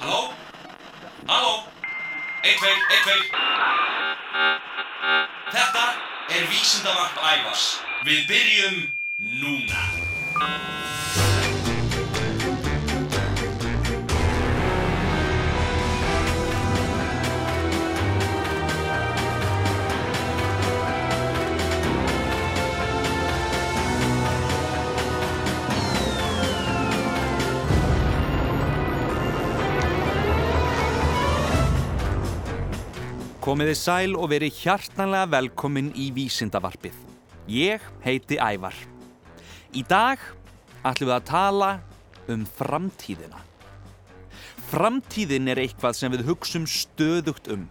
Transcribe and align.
Halló? 0.00 0.32
Halló? 1.26 1.64
Eitt, 2.42 2.58
tveir, 2.58 2.76
eitt, 2.90 3.02
tveir. 3.04 3.22
Þetta 5.50 5.84
er 6.36 6.46
vísindavarp 6.48 7.16
ævars. 7.32 7.64
Við 8.08 8.24
byrjum 8.30 8.78
núna. 9.42 9.80
Komiði 33.40 33.72
sæl 33.72 34.18
og 34.20 34.26
verið 34.34 34.52
hjartanlega 34.52 35.30
velkomin 35.32 35.86
í 35.96 36.10
Vísindavarpið. 36.12 36.92
Ég 37.48 37.80
heiti 38.04 38.36
Ævar. 38.36 38.74
Í 39.72 39.80
dag 39.88 40.20
ætlum 40.84 41.08
við 41.08 41.14
að 41.14 41.24
tala 41.30 41.70
um 42.28 42.42
framtíðina. 42.58 43.40
Framtíðin 44.68 45.48
er 45.54 45.62
eitthvað 45.62 45.96
sem 45.96 46.12
við 46.12 46.26
hugsum 46.28 46.66
stöðugt 46.68 47.48
um. 47.54 47.64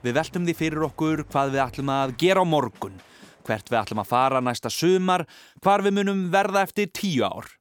Við 0.00 0.16
veltum 0.16 0.48
því 0.48 0.56
fyrir 0.62 0.86
okkur 0.88 1.26
hvað 1.28 1.52
við 1.52 1.64
ætlum 1.66 1.92
að 1.92 2.16
gera 2.24 2.40
á 2.40 2.46
morgun, 2.48 2.96
hvert 3.44 3.68
við 3.68 3.80
ætlum 3.82 4.00
að 4.06 4.10
fara 4.14 4.40
næsta 4.40 4.72
sumar, 4.72 5.26
hvar 5.60 5.84
við 5.84 5.98
munum 5.98 6.24
verða 6.32 6.64
eftir 6.64 6.88
tíu 6.96 7.28
ár. 7.28 7.52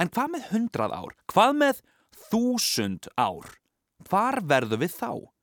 En 0.00 0.08
hvað 0.08 0.32
með 0.38 0.48
hundrað 0.54 0.96
ár? 0.96 1.12
Hvað 1.28 1.54
með 1.60 1.84
þúsund 2.32 3.12
ár? 3.20 3.52
Hvar 4.08 4.40
verðum 4.48 4.80
við 4.80 4.96
þá? 4.96 5.33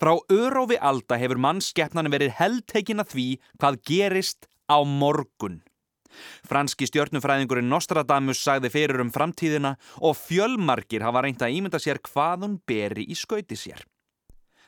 Frá 0.00 0.14
örófi 0.32 0.78
alda 0.80 1.18
hefur 1.20 1.40
mannskeppnan 1.42 2.10
verið 2.12 2.36
heldtekin 2.38 3.02
að 3.02 3.12
því 3.14 3.26
hvað 3.58 3.82
gerist 3.90 4.48
á 4.70 4.78
morgun. 4.86 5.60
Franski 6.46 6.88
stjörnufræðingurinn 6.90 7.70
Nostradamus 7.70 8.42
sagði 8.42 8.72
fyrir 8.72 9.02
um 9.02 9.12
framtíðina 9.14 9.76
og 10.02 10.18
fjölmarkir 10.18 11.04
hafa 11.06 11.22
reynt 11.24 11.42
að 11.44 11.56
ímynda 11.58 11.80
sér 11.82 12.00
hvað 12.02 12.46
hún 12.46 12.58
beri 12.66 13.06
í 13.06 13.18
skauti 13.18 13.58
sér. 13.58 13.84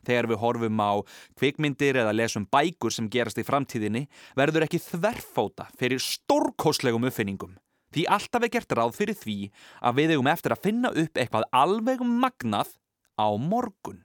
Þegar 0.02 0.28
við 0.33 0.40
horfum 0.42 0.80
á 0.83 0.92
kvikmyndir 1.38 2.00
eða 2.02 2.14
lesum 2.14 2.46
bækur 2.50 2.94
sem 2.94 3.10
gerast 3.10 3.38
í 3.38 3.46
framtíðinni 3.46 4.08
verður 4.38 4.66
ekki 4.66 4.83
þverfóta 4.83 5.68
fyrir 5.78 6.02
stórkoslegum 6.02 7.06
uppfinningum. 7.06 7.55
Því 7.92 8.06
alltaf 8.08 8.46
er 8.46 8.50
gert 8.55 8.74
ráð 8.74 8.96
fyrir 8.96 9.18
því 9.18 9.36
að 9.84 9.98
við 10.00 10.14
eigum 10.14 10.30
eftir 10.33 10.55
að 10.55 10.64
finna 10.64 10.90
upp 11.05 11.18
eitthvað 11.20 11.46
alveg 11.52 12.02
magnað 12.02 12.72
á 13.20 13.28
morgun. 13.36 14.00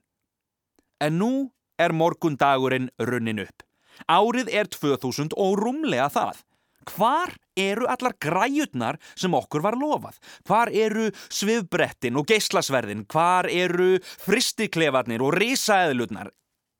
En 1.03 1.19
nú 1.21 1.31
er 1.77 1.93
morgundagurinn 1.93 2.89
runnin 2.99 3.43
upp. 3.45 3.63
Árið 4.09 4.51
er 4.53 4.69
2000 4.69 5.35
og 5.37 5.57
rúmlega 5.61 6.09
það. 6.13 6.43
Hvar 6.87 7.33
eru 7.59 7.87
allar 7.91 8.15
græjutnar 8.21 8.97
sem 9.17 9.33
okkur 9.35 9.63
var 9.65 9.75
lofað? 9.75 10.17
Hvar 10.47 10.71
eru 10.71 11.09
svifbrettin 11.27 12.17
og 12.19 12.27
geyslasverðin? 12.29 13.03
Hvar 13.11 13.49
eru 13.51 13.97
fristiklefarnir 14.23 15.23
og 15.25 15.35
risaeðlutnar? 15.35 16.31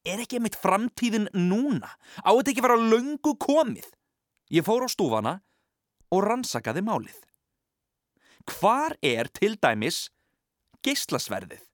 Er 0.08 0.24
ekki 0.24 0.40
mitt 0.40 0.56
framtíðin 0.56 1.28
núna? 1.36 1.90
Á 2.24 2.32
þetta 2.32 2.54
ekki 2.54 2.64
vera 2.64 2.80
löngu 2.80 3.36
komið? 3.36 3.90
Ég 4.54 4.64
fór 4.64 4.88
á 4.88 4.90
stúfana 4.90 5.34
og 6.14 6.24
rannsakaði 6.24 6.86
málið. 6.88 7.18
Hvar 8.48 8.96
er 9.04 9.28
til 9.36 9.58
dæmis 9.60 10.06
geyslasverðið? 10.88 11.66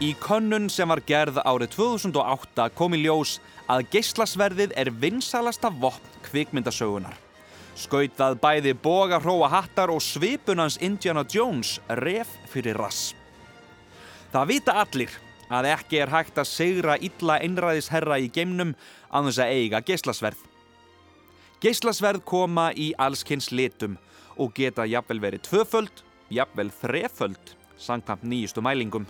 Í 0.00 0.14
könnun 0.16 0.70
sem 0.72 0.88
var 0.88 1.02
gerð 1.04 1.42
árið 1.44 1.74
2008 1.74 2.70
kom 2.72 2.94
í 2.96 3.02
ljós 3.02 3.34
að 3.68 3.82
geyslasverðið 3.92 4.72
er 4.80 4.88
vinsalasta 4.96 5.68
vopn 5.82 6.14
kvikmyndasögunar. 6.24 7.18
Skautað 7.76 8.38
bæði 8.40 8.72
boga 8.80 9.18
hróa 9.20 9.50
hattar 9.52 9.92
og 9.92 10.00
svipunans 10.00 10.78
Indiana 10.80 11.26
Jones 11.28 11.74
ref 12.00 12.32
fyrir 12.48 12.80
rass. 12.80 13.12
Það 14.32 14.48
vita 14.54 14.78
allir 14.80 15.20
að 15.52 15.70
ekki 15.74 16.00
er 16.00 16.14
hægt 16.16 16.40
að 16.40 16.48
segra 16.48 16.96
illa 16.96 17.36
einræðisherra 17.44 18.22
í 18.24 18.32
geimnum 18.32 18.72
að 19.12 19.28
þess 19.28 19.44
að 19.44 19.54
eiga 19.60 19.84
geyslasverð. 19.84 20.42
Geyslasverð 21.60 22.24
koma 22.24 22.70
í 22.72 22.94
allskynns 22.96 23.52
litum 23.52 24.00
og 24.40 24.56
geta 24.56 24.88
jafnvel 24.88 25.20
verið 25.20 25.44
tvöföld, 25.44 26.06
jafnvel 26.32 26.70
þreföld, 26.80 27.56
sangkvæmt 27.76 28.24
nýjustu 28.24 28.64
mælingum. 28.64 29.04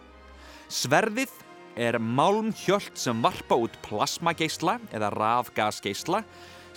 Sverðið 0.70 1.32
er 1.74 1.96
málmhjöld 1.98 2.94
sem 2.94 3.18
varpa 3.24 3.56
út 3.58 3.74
plasmageisla 3.82 4.76
eða 4.94 5.08
rafgasgeisla 5.16 6.20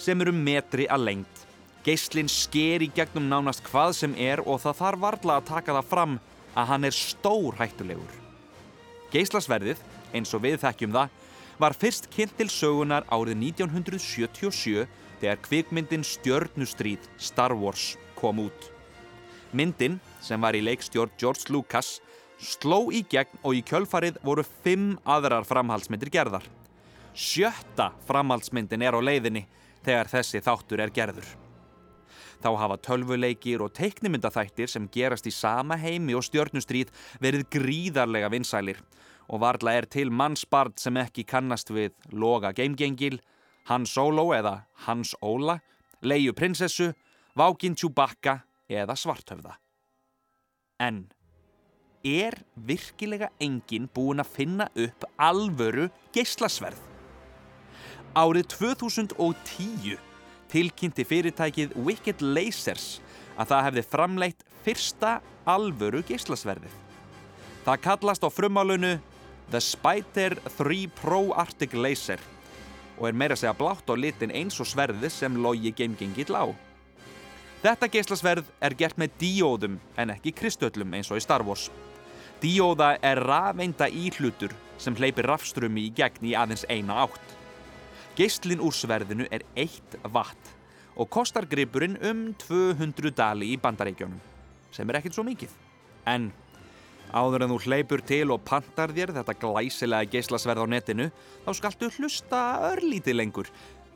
sem 0.02 0.22
eru 0.24 0.34
metri 0.34 0.88
að 0.90 1.04
lengt. 1.12 1.42
Geislinn 1.86 2.32
sker 2.32 2.82
í 2.82 2.88
gegnum 2.96 3.28
nánast 3.30 3.62
hvað 3.68 3.92
sem 4.00 4.16
er 4.18 4.42
og 4.42 4.64
það 4.64 4.80
þarf 4.80 5.04
varla 5.04 5.36
að 5.38 5.50
taka 5.52 5.76
það 5.78 5.92
fram 5.92 6.16
að 6.58 6.70
hann 6.72 6.88
er 6.90 6.98
stór 6.98 7.60
hættulegur. 7.60 8.16
Geislasverðið, 9.14 9.84
eins 10.18 10.34
og 10.34 10.42
við 10.42 10.58
þekkjum 10.64 10.96
það, 10.96 11.14
var 11.62 11.78
fyrst 11.78 12.10
kynnt 12.16 12.34
til 12.40 12.50
sögunar 12.50 13.06
árið 13.14 13.38
1977 13.52 14.88
þegar 15.22 15.44
kvikmyndin 15.46 16.08
Stjörnustríð 16.08 17.06
Star 17.22 17.54
Wars 17.54 17.92
kom 18.18 18.42
út. 18.48 18.72
Myndin, 19.54 20.00
sem 20.18 20.42
var 20.42 20.58
í 20.58 20.64
leikstjórn 20.66 21.14
George 21.22 21.54
Lucas, 21.54 22.00
sló 22.44 22.88
í 22.94 23.04
gegn 23.10 23.40
og 23.44 23.58
í 23.58 23.64
kjölfarið 23.66 24.20
voru 24.26 24.44
fimm 24.64 24.98
aðrar 25.04 25.48
framhaldsmyndir 25.48 26.12
gerðar. 26.14 26.46
Sjötta 27.14 27.92
framhaldsmyndin 28.08 28.84
er 28.86 28.98
á 28.98 29.02
leiðinni 29.02 29.46
þegar 29.86 30.12
þessi 30.12 30.42
þáttur 30.44 30.84
er 30.84 30.94
gerður. 30.94 31.28
Þá 32.44 32.50
hafa 32.60 32.78
tölvuleikir 32.84 33.62
og 33.64 33.72
teiknimyndaþættir 33.78 34.68
sem 34.72 34.90
gerast 34.92 35.28
í 35.30 35.32
sama 35.32 35.78
heimi 35.80 36.16
og 36.18 36.26
stjörnustríð 36.28 36.92
verið 37.24 37.46
gríðarlega 37.54 38.32
vinsælir 38.34 38.82
og 39.32 39.40
varla 39.40 39.78
er 39.78 39.88
til 39.88 40.12
mannsbard 40.12 40.76
sem 40.82 40.98
ekki 41.00 41.24
kannast 41.24 41.72
við 41.72 41.94
Loga 42.12 42.52
Geimgengil, 42.56 43.22
Hans 43.70 43.94
Solo 43.96 44.34
eða 44.36 44.66
Hans 44.86 45.14
Óla, 45.24 45.62
Leiu 46.04 46.34
Prinsessu, 46.36 46.92
Vákin 47.38 47.78
Tjúbakka 47.80 48.42
eða 48.68 48.98
Svarthöfða. 49.00 49.56
En 50.84 51.06
er 52.04 52.36
virkilega 52.68 53.30
enginn 53.40 53.88
búin 53.96 54.20
að 54.20 54.34
finna 54.36 54.68
upp 54.76 55.06
alvöru 55.16 55.88
geyslasverð. 56.16 56.80
Árið 58.14 58.50
2010 58.60 59.96
tilkynnti 60.52 61.06
fyrirtækið 61.08 61.78
Wicked 61.80 62.22
Lasers 62.22 63.00
að 63.40 63.54
það 63.54 63.66
hefði 63.68 63.84
framleitt 63.90 64.44
fyrsta 64.66 65.14
alvöru 65.50 66.04
geyslasverðið. 66.06 66.76
Það 67.64 67.82
kallast 67.88 68.28
á 68.28 68.30
frumálunu 68.30 68.98
The 69.50 69.62
Spider 69.64 70.36
3 70.60 70.92
Pro 71.00 71.32
Arctic 71.40 71.74
Laser 71.74 72.20
og 73.00 73.08
er 73.08 73.18
meira 73.18 73.38
að 73.38 73.46
segja 73.46 73.56
blátt 73.58 73.90
á 73.90 73.96
litin 73.96 74.36
eins 74.36 74.60
og 74.62 74.70
sverðið 74.70 75.10
sem 75.16 75.40
logi 75.40 75.72
geimgengill 75.72 76.36
á. 76.36 76.52
Þetta 77.64 77.88
geyslasverð 77.88 78.52
er 78.60 78.76
gert 78.76 79.00
með 79.00 79.16
díóðum 79.24 79.80
en 79.98 80.12
ekki 80.14 80.36
kristöllum 80.36 80.94
eins 80.94 81.10
og 81.10 81.18
í 81.18 81.24
Star 81.24 81.48
Wars. 81.48 81.72
Díóða 82.44 82.98
er 83.00 83.22
rafeinda 83.24 83.88
íhlutur 83.88 84.52
sem 84.76 84.98
hleypir 85.00 85.30
rafströmi 85.30 85.86
í 85.88 85.92
gegn 85.96 86.26
í 86.28 86.34
aðeins 86.36 86.66
eina 86.68 86.98
átt. 87.06 87.36
Geislin 88.18 88.60
úr 88.60 88.76
sverðinu 88.76 89.30
er 89.32 89.46
1 89.56 89.96
watt 90.12 90.50
og 91.00 91.08
kostar 91.08 91.48
gripurinn 91.48 91.96
um 92.04 92.26
200 92.42 93.14
dali 93.16 93.54
í 93.54 93.60
bandaríkjónum, 93.64 94.20
sem 94.76 94.92
er 94.92 95.00
ekkert 95.00 95.16
svo 95.16 95.24
mikið. 95.24 95.54
En 96.04 96.34
áður 97.16 97.46
en 97.46 97.54
þú 97.54 97.62
hleypur 97.64 98.04
til 98.04 98.28
og 98.36 98.44
pantar 98.44 98.92
þér 98.92 99.16
þetta 99.22 99.38
glæsilega 99.40 100.12
geislasverð 100.18 100.68
á 100.68 100.74
netinu, 100.76 101.08
þá 101.48 101.52
skaltu 101.62 101.90
hlusta 101.96 102.44
örlítið 102.74 103.20
lengur. 103.22 103.54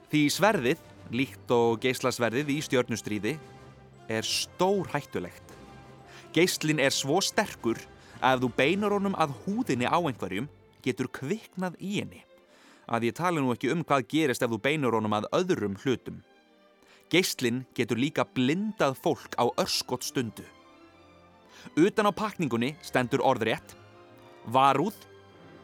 Því 0.08 0.24
sverðið, 0.38 0.88
líkt 1.12 1.52
og 1.52 1.84
geislasverðið 1.84 2.56
í 2.56 2.58
stjörnustríði, 2.64 3.36
er 4.08 4.24
stór 4.24 4.88
hættulegt. 4.96 5.52
Geislin 6.32 6.80
er 6.80 6.96
svo 6.96 7.20
sterkur 7.20 7.84
að 8.22 8.38
ef 8.38 8.44
þú 8.44 8.50
beinar 8.58 8.96
honum 8.96 9.18
að 9.20 9.36
húðinni 9.44 9.90
á 9.90 9.98
einhverjum, 9.98 10.48
getur 10.86 11.10
kviknað 11.12 11.78
í 11.80 12.00
henni. 12.00 12.24
Að 12.88 13.10
ég 13.10 13.18
tala 13.18 13.44
nú 13.44 13.52
ekki 13.54 13.72
um 13.74 13.84
hvað 13.84 14.08
gerist 14.14 14.44
ef 14.44 14.52
þú 14.52 14.62
beinar 14.64 14.96
honum 14.96 15.18
að 15.18 15.28
öðrum 15.36 15.76
hlutum. 15.84 16.22
Geislin 17.12 17.66
getur 17.76 18.00
líka 18.00 18.26
blindað 18.28 18.98
fólk 19.04 19.36
á 19.40 19.48
örskott 19.60 20.04
stundu. 20.08 20.46
Utan 21.76 22.08
á 22.08 22.12
pakningunni 22.16 22.76
stendur 22.84 23.24
orðrétt, 23.24 23.76
varúð, 24.48 24.96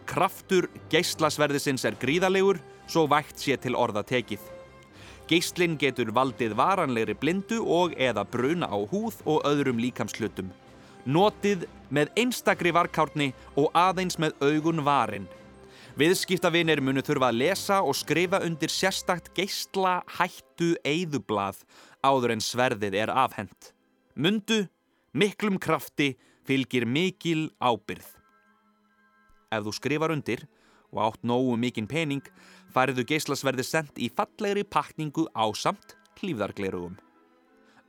Kraftur 0.03 0.67
geislasverðisins 0.91 1.85
er 1.87 1.95
gríðalegur, 1.99 2.59
svo 2.87 3.05
vægt 3.07 3.39
sé 3.39 3.55
til 3.61 3.77
orða 3.79 4.03
tekið. 4.03 4.41
Geislinn 5.29 5.77
getur 5.79 6.11
valdið 6.11 6.57
varanlegri 6.59 7.15
blindu 7.15 7.61
og 7.63 7.95
eða 7.95 8.25
bruna 8.27 8.67
á 8.67 8.75
húð 8.75 9.21
og 9.23 9.45
öðrum 9.47 9.79
líkamslutum. 9.79 10.51
Notið 11.03 11.65
með 11.91 12.11
einstakri 12.15 12.71
varkárni 12.71 13.33
og 13.59 13.73
aðeins 13.75 14.15
með 14.21 14.37
augun 14.39 14.83
varin. 14.85 15.25
Viðskiptavinir 15.99 16.79
munu 16.81 17.03
þurfa 17.05 17.29
að 17.29 17.39
lesa 17.41 17.81
og 17.85 17.93
skrifa 17.99 18.39
undir 18.41 18.71
sérstakt 18.71 19.29
geisla 19.37 19.99
hættu 20.15 20.71
eigðublað 20.81 21.59
áður 22.01 22.33
en 22.33 22.41
sverðið 22.41 22.97
er 23.03 23.11
afhent. 23.13 23.73
Mundu, 24.15 24.63
miklum 25.13 25.59
krafti 25.61 26.15
fylgir 26.47 26.87
mikil 26.89 27.51
ábyrð. 27.61 28.07
Ef 29.53 29.67
þú 29.67 29.75
skrifar 29.77 30.15
undir 30.15 30.47
og 30.93 31.03
átt 31.11 31.27
nógu 31.27 31.59
mikinn 31.59 31.89
pening 31.89 32.25
fariðu 32.73 33.05
geislasverði 33.11 33.65
sendt 33.67 33.99
í 34.01 34.09
fallegri 34.09 34.63
pakningu 34.65 35.27
á 35.37 35.45
samt 35.53 35.97
hlýfðarglerugum. 36.21 36.95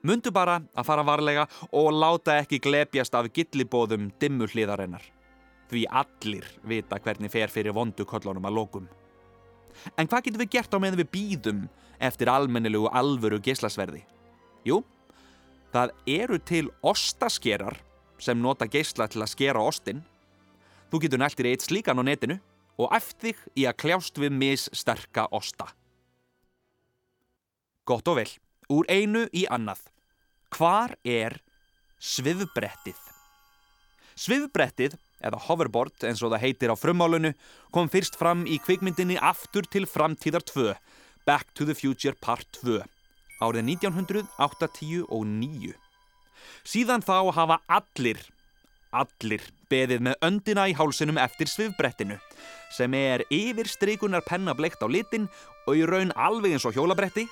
Mundu 0.04 0.28
bara 0.36 0.58
að 0.76 0.84
fara 0.84 1.04
varlega 1.06 1.46
og 1.72 1.92
láta 1.96 2.36
ekki 2.42 2.60
glepjast 2.60 3.14
af 3.16 3.30
gillibóðum 3.32 4.10
dimmu 4.20 4.48
hliðarinnar. 4.52 5.04
Því 5.70 5.86
allir 5.88 6.48
vita 6.68 6.98
hvernig 7.00 7.32
fer 7.32 7.52
fyrir 7.52 7.72
vondukollunum 7.72 8.44
að 8.44 8.58
lókum. 8.58 8.88
En 9.96 10.08
hvað 10.08 10.26
getum 10.26 10.42
við 10.44 10.52
gert 10.52 10.76
á 10.76 10.78
meðan 10.78 11.00
við 11.00 11.10
býðum 11.14 11.62
eftir 12.04 12.28
almennilegu 12.28 12.90
alvöru 12.92 13.40
geislasverði? 13.42 14.02
Jú, 14.68 14.82
það 15.72 15.94
eru 16.06 16.38
til 16.38 16.66
ostaskerar 16.84 17.80
sem 18.20 18.38
nota 18.40 18.68
geisla 18.68 19.08
til 19.08 19.24
að 19.24 19.32
skera 19.32 19.64
ostin. 19.64 20.04
Þú 20.92 21.00
getur 21.06 21.24
næltir 21.24 21.48
eitt 21.48 21.64
slíkan 21.64 21.98
á 21.98 22.04
netinu 22.04 22.38
og 22.76 22.92
eftir 22.92 23.40
í 23.56 23.64
að 23.64 23.78
kljást 23.86 24.20
við 24.20 24.36
missterka 24.36 25.26
osta. 25.32 25.70
Gott 27.88 28.08
og 28.08 28.20
vel, 28.20 28.30
úr 28.72 28.88
einu 28.88 29.26
í 29.32 29.48
annað. 29.48 29.94
Hvar 30.54 30.92
er 31.02 31.40
svifbrettið? 31.98 32.98
Svifbrettið, 34.14 34.92
eða 35.24 35.40
hoverboard 35.48 36.04
eins 36.06 36.20
og 36.22 36.30
það 36.30 36.44
heitir 36.44 36.70
á 36.70 36.78
frummálunu, 36.78 37.32
kom 37.74 37.88
fyrst 37.90 38.14
fram 38.20 38.44
í 38.46 38.60
kvikmyndinni 38.62 39.16
Aftur 39.18 39.66
til 39.66 39.88
framtíðar 39.90 40.44
2, 40.46 40.76
Back 41.26 41.50
to 41.58 41.66
the 41.66 41.74
Future 41.74 42.14
Part 42.22 42.46
2, 42.60 42.78
árið 43.42 43.66
1989. 43.72 45.74
Síðan 46.62 47.02
þá 47.02 47.34
hafa 47.34 47.58
allir, 47.66 48.20
allir 48.94 49.42
beðið 49.72 50.04
með 50.06 50.14
öndina 50.28 50.68
í 50.70 50.76
hálsunum 50.78 51.18
eftir 51.18 51.50
svifbrettinu 51.50 52.20
sem 52.74 52.94
er 52.94 53.24
yfir 53.32 53.66
streikunar 53.70 54.22
penna 54.28 54.54
bleikt 54.54 54.82
á 54.82 54.86
litin 54.86 55.26
og 55.66 55.80
í 55.80 55.82
raun 55.88 56.14
alveg 56.14 56.54
eins 56.54 56.68
og 56.68 56.78
hjólabretti 56.78 57.26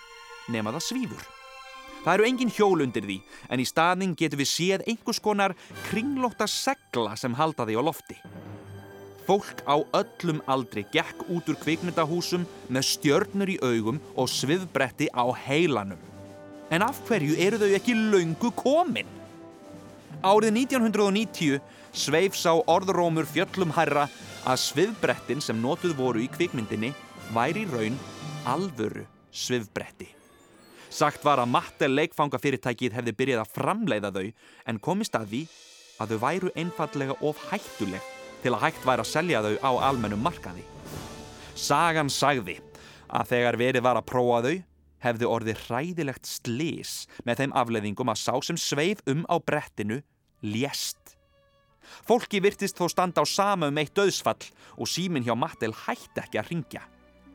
nema 0.50 0.74
það 0.74 0.86
svífur. 0.88 1.41
Það 2.02 2.14
eru 2.14 2.26
engin 2.26 2.50
hjól 2.50 2.82
undir 2.82 3.04
því 3.06 3.18
en 3.48 3.62
í 3.62 3.66
staðning 3.68 4.16
getur 4.18 4.40
við 4.40 4.50
séð 4.50 4.86
einhvers 4.90 5.20
konar 5.22 5.54
kringlóta 5.86 6.48
segla 6.50 7.14
sem 7.16 7.36
halda 7.38 7.66
því 7.68 7.78
á 7.78 7.82
lofti. 7.86 8.16
Fólk 9.22 9.62
á 9.70 9.78
öllum 9.78 10.40
aldri 10.50 10.82
gekk 10.90 11.22
út 11.30 11.46
úr 11.46 11.58
kvikmyndahúsum 11.62 12.46
með 12.66 12.88
stjörnur 12.88 13.52
í 13.54 13.58
augum 13.62 14.00
og 14.18 14.30
svifbretti 14.30 15.06
á 15.14 15.30
heilanum. 15.44 16.00
En 16.74 16.82
af 16.82 16.98
hverju 17.06 17.36
eru 17.38 17.60
þau 17.60 17.70
ekki 17.76 17.94
laungu 17.94 18.50
komin? 18.58 19.06
Árið 20.26 20.56
1990 20.58 21.60
sveif 21.92 22.38
sá 22.38 22.50
orðrómur 22.54 23.28
fjöllum 23.30 23.74
hærra 23.76 24.08
að 24.42 24.62
svifbrettin 24.64 25.42
sem 25.44 25.60
notuð 25.62 25.94
voru 25.98 26.24
í 26.24 26.30
kvikmyndinni 26.32 26.90
væri 27.34 27.62
raun 27.70 28.00
alvöru 28.48 29.06
svifbretti. 29.30 30.21
Sagt 30.92 31.22
var 31.24 31.40
að 31.40 31.48
Mattel 31.48 31.94
leikfangafyrirtækið 31.96 32.96
hefði 32.98 33.12
byrjað 33.16 33.42
að 33.46 33.52
framleiða 33.54 34.10
þau 34.12 34.26
en 34.68 34.80
komist 34.84 35.14
að 35.16 35.30
því 35.30 35.40
að 36.02 36.12
þau 36.12 36.18
væru 36.26 36.50
einfallega 36.60 37.16
of 37.24 37.40
hættuleg 37.48 38.10
til 38.42 38.52
að 38.52 38.64
hægt 38.66 38.84
væri 38.84 39.04
að 39.04 39.08
selja 39.08 39.40
þau 39.46 39.54
á 39.64 39.70
almennum 39.88 40.20
markaði. 40.20 40.66
Sagan 41.56 42.12
sagði 42.12 42.58
að 43.08 43.32
þegar 43.32 43.60
verið 43.62 43.86
var 43.86 44.02
að 44.02 44.08
prófa 44.12 44.42
þau 44.44 44.54
hefði 45.06 45.30
orðið 45.32 45.64
hræðilegt 45.66 46.28
slís 46.28 46.92
með 47.24 47.42
þeim 47.42 47.56
afleðingum 47.62 48.12
að 48.12 48.22
sá 48.26 48.34
sem 48.44 48.60
sveif 48.60 49.00
um 49.08 49.24
á 49.32 49.40
brettinu 49.40 50.02
lést. 50.44 51.16
Fólki 52.04 52.42
virtist 52.44 52.76
þó 52.76 52.86
standa 52.92 53.24
á 53.24 53.26
sama 53.26 53.72
um 53.72 53.80
eitt 53.80 53.96
döðsfall 53.96 54.44
og 54.76 54.92
símin 54.92 55.24
hjá 55.24 55.32
Mattel 55.38 55.72
hætti 55.86 56.20
ekki 56.20 56.42
að 56.42 56.52
ringja. 56.52 56.86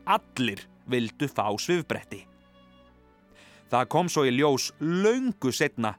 Allir 0.06 0.62
vildu 0.88 1.26
fá 1.26 1.50
svifbretti. 1.58 2.27
Það 3.68 3.88
kom 3.92 4.08
svo 4.08 4.24
í 4.24 4.32
ljós 4.32 4.70
laungu 4.80 5.52
setna 5.52 5.92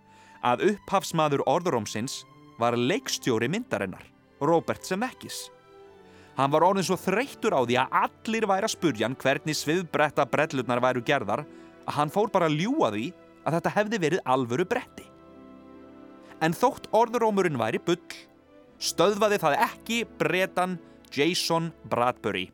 að 0.46 0.72
upphafsmaður 0.72 1.44
orðurómsins 1.50 2.24
var 2.60 2.78
leikstjóri 2.78 3.50
myndarinnar, 3.52 4.04
Robert 4.42 4.86
Zemeckis. 4.86 5.48
Hann 6.40 6.52
var 6.54 6.64
orðin 6.64 6.88
svo 6.88 6.98
þreyttur 6.98 7.54
á 7.54 7.62
því 7.62 7.78
að 7.82 7.96
allir 8.00 8.48
væri 8.48 8.68
að 8.68 8.74
spurja 8.74 9.08
hann 9.08 9.18
hvernig 9.20 9.58
svifbretta 9.60 10.26
brellurnar 10.32 10.82
væru 10.84 11.04
gerðar 11.06 11.44
að 11.86 11.96
hann 11.98 12.14
fór 12.14 12.32
bara 12.32 12.48
að 12.50 12.58
ljúa 12.64 12.90
því 12.96 13.06
að 13.44 13.58
þetta 13.58 13.76
hefði 13.76 14.02
verið 14.06 14.26
alvöru 14.34 14.66
bretti. 14.70 15.06
En 16.40 16.56
þótt 16.56 16.88
orðurómurinn 16.96 17.60
væri 17.60 17.82
bull, 17.84 18.00
stöðvaði 18.80 19.42
það 19.44 19.60
ekki 19.68 20.00
bretan 20.18 20.78
Jason 21.12 21.74
Bradbury. 21.92 22.48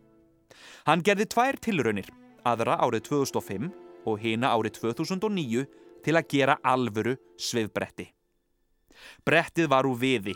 Hann 0.90 1.06
gerði 1.06 1.30
tvær 1.30 1.60
tilraunir, 1.62 2.10
aðra 2.46 2.80
árið 2.82 3.06
2005 3.12 3.85
og 4.06 4.20
hina 4.22 4.54
árið 4.56 4.80
2009 4.82 5.66
til 6.06 6.16
að 6.16 6.30
gera 6.30 6.58
alvöru 6.64 7.16
svifbretti. 7.42 8.08
Brettið 9.26 9.70
var 9.72 9.88
úr 9.90 9.98
viði 10.00 10.36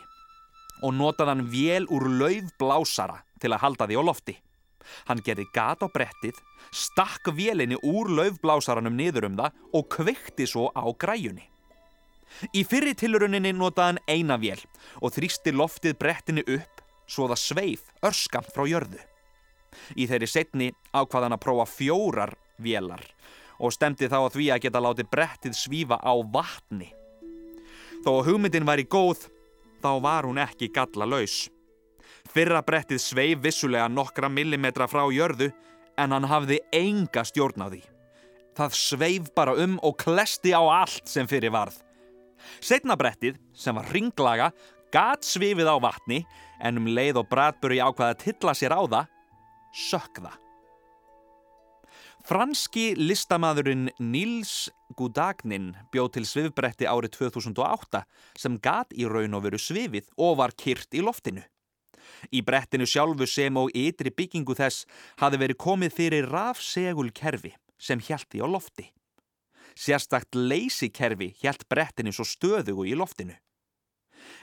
og 0.84 0.94
notaði 0.96 1.34
hann 1.34 1.48
vél 1.52 1.88
úr 1.92 2.08
laufblásara 2.22 3.20
til 3.42 3.52
að 3.54 3.64
halda 3.64 3.88
því 3.88 4.00
á 4.00 4.04
lofti. 4.04 4.36
Hann 5.06 5.22
gerði 5.22 5.46
gat 5.54 5.84
á 5.86 5.88
brettið, 5.92 6.38
stakk 6.74 7.30
vélinni 7.36 7.78
úr 7.86 8.10
laufblásaranum 8.16 8.96
niður 8.96 9.30
um 9.30 9.38
það 9.40 9.58
og 9.78 9.90
kveikti 9.96 10.48
svo 10.50 10.70
á 10.74 10.86
græjunni. 10.98 11.46
Í 12.54 12.64
fyrri 12.66 12.94
tiluruninni 12.98 13.52
notaði 13.58 13.94
hann 13.94 14.04
eina 14.08 14.38
vél 14.42 14.62
og 15.02 15.14
þrýsti 15.16 15.54
loftið 15.54 15.98
brettinu 16.00 16.46
upp 16.46 16.84
svo 17.10 17.28
það 17.30 17.42
sveif 17.44 17.88
örskamp 18.06 18.50
frá 18.54 18.66
jörðu. 18.70 19.02
Í 19.98 20.08
þeirri 20.10 20.30
setni 20.30 20.70
ákvaði 20.94 21.28
hann 21.28 21.38
að 21.38 21.44
prófa 21.46 21.68
fjórar 21.70 22.34
vélar 22.62 23.04
og 23.60 23.74
stemdi 23.76 24.08
þá 24.10 24.18
að 24.22 24.36
því 24.38 24.48
að 24.54 24.64
geta 24.66 24.82
látið 24.84 25.12
brettið 25.12 25.58
svífa 25.58 26.00
á 26.00 26.14
vatni. 26.34 26.90
Þó 28.06 28.12
að 28.16 28.26
hugmyndin 28.30 28.68
væri 28.68 28.88
góð, 28.88 29.28
þá 29.84 29.92
var 30.04 30.28
hún 30.28 30.40
ekki 30.40 30.72
galla 30.72 31.08
laus. 31.08 31.50
Fyrra 32.30 32.62
brettið 32.66 33.02
sveif 33.04 33.44
vissulega 33.44 33.90
nokkra 33.92 34.30
millimetra 34.32 34.88
frá 34.88 35.04
jörðu 35.12 35.50
en 36.00 36.16
hann 36.16 36.28
hafði 36.30 36.60
enga 36.76 37.26
stjórn 37.28 37.66
á 37.66 37.68
því. 37.68 37.82
Það 38.56 38.76
sveif 38.76 39.30
bara 39.36 39.56
um 39.60 39.78
og 39.84 39.98
klesti 40.00 40.52
á 40.56 40.64
allt 40.64 41.08
sem 41.08 41.28
fyrir 41.28 41.54
varð. 41.56 41.78
Setna 42.64 42.96
brettið, 43.00 43.38
sem 43.54 43.76
var 43.76 43.88
ringlaga, 43.92 44.52
gat 44.92 45.26
svifið 45.28 45.68
á 45.68 45.76
vatni 45.84 46.24
en 46.64 46.80
um 46.80 46.88
leið 46.88 47.22
og 47.22 47.30
Bradbury 47.32 47.80
ákvaði 47.84 48.16
að 48.16 48.22
tilla 48.24 48.56
sér 48.56 48.76
á 48.76 48.82
það, 48.84 49.10
sökða. 49.76 50.32
Franski 52.28 52.94
listamæðurinn 53.00 53.90
Nils 54.04 54.70
Gudagnin 54.98 55.72
bjóð 55.94 56.10
til 56.18 56.26
svifbretti 56.28 56.88
árið 56.90 57.16
2008 57.16 58.04
sem 58.38 58.58
gat 58.60 58.92
í 58.92 59.08
raun 59.08 59.38
og 59.38 59.46
veru 59.48 59.60
svifið 59.62 60.10
og 60.20 60.38
var 60.42 60.54
kyrt 60.60 60.94
í 60.94 61.04
loftinu. 61.06 61.46
Í 62.36 62.42
brettinu 62.44 62.88
sjálfu 62.90 63.28
sem 63.30 63.58
og 63.58 63.72
ytri 63.78 64.12
byggingu 64.12 64.56
þess 64.58 64.86
hafi 65.22 65.40
verið 65.40 65.62
komið 65.64 65.96
fyrir 65.96 66.30
rafsegulkerfi 66.30 67.54
sem 67.80 68.02
hjælti 68.04 68.44
á 68.44 68.48
lofti. 68.50 68.90
Sérstakt 69.80 70.36
leysikerfi 70.36 71.32
hjælt 71.40 71.64
brettinu 71.72 72.12
svo 72.12 72.28
stöðugu 72.28 72.90
í 72.90 72.98
loftinu. 73.00 73.38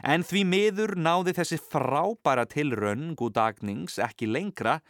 En 0.00 0.24
því 0.24 0.42
miður 0.48 0.96
náði 0.96 1.36
þessi 1.36 1.60
frábæra 1.60 2.46
tilraun 2.48 3.12
Gudagnings 3.18 4.00
ekki 4.02 4.28
lengra 4.30 4.80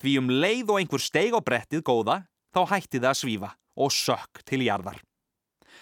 því 0.00 0.16
um 0.22 0.32
leið 0.32 0.72
og 0.72 0.80
einhver 0.80 1.02
steig 1.02 1.36
á 1.36 1.40
brettið 1.44 1.84
góða 1.84 2.22
þá 2.54 2.60
hætti 2.74 2.98
það 3.00 3.10
að 3.12 3.20
svífa 3.20 3.50
og 3.80 3.94
sökk 3.94 4.42
til 4.48 4.62
jarðar. 4.66 5.00